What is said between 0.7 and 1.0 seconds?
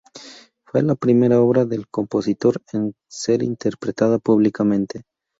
la